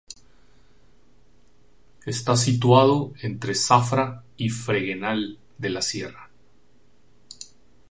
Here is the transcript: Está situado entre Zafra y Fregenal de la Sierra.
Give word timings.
Está 2.07 2.35
situado 2.35 3.13
entre 3.21 3.53
Zafra 3.53 4.23
y 4.35 4.49
Fregenal 4.49 5.37
de 5.59 5.69
la 5.69 5.83
Sierra. 5.83 6.31